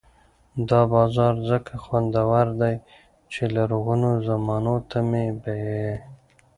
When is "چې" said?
3.31-3.43